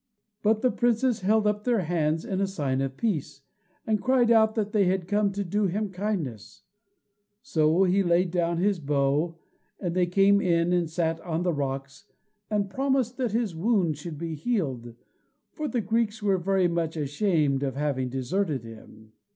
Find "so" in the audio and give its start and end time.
7.43-7.83